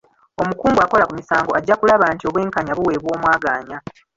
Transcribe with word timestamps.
Omukungu 0.41 0.79
akola 0.85 1.07
ku 1.07 1.13
misango 1.19 1.51
ajja 1.57 1.75
kulaba 1.79 2.05
nti 2.13 2.23
obwenkanya 2.29 2.73
buweebwa 2.77 3.09
omwagaanya. 3.17 3.77